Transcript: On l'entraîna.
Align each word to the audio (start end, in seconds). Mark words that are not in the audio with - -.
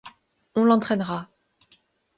On 0.55 0.63
l'entraîna. 0.65 1.29